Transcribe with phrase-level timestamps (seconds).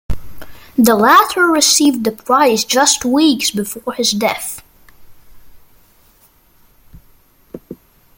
[0.79, 4.63] The latter received the prize just weeks before his death.